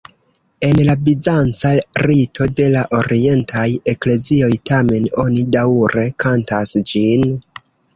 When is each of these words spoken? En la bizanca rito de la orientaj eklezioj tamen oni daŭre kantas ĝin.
En 0.69 0.79
la 0.87 0.95
bizanca 1.07 1.73
rito 2.07 2.49
de 2.61 2.67
la 2.77 2.83
orientaj 3.03 3.69
eklezioj 3.97 4.53
tamen 4.75 5.09
oni 5.29 5.49
daŭre 5.61 6.11
kantas 6.27 6.79
ĝin. 6.95 7.33